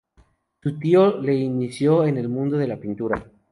[0.63, 3.23] Su tío le inició en el mundo de la pintura.